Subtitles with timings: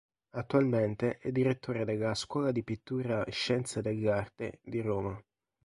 [0.31, 5.23] Attualmente è direttore della Scuola di Pittura "Scienza dell'Arte" di Roma.